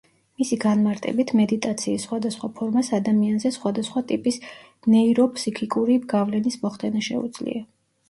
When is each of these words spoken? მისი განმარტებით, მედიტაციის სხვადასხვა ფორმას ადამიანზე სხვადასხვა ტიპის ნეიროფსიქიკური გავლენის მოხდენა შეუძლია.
მისი 0.41 0.57
განმარტებით, 0.61 1.33
მედიტაციის 1.41 2.07
სხვადასხვა 2.07 2.49
ფორმას 2.57 2.91
ადამიანზე 3.01 3.53
სხვადასხვა 3.59 4.05
ტიპის 4.15 4.43
ნეიროფსიქიკური 4.97 6.03
გავლენის 6.19 6.63
მოხდენა 6.67 7.09
შეუძლია. 7.13 7.67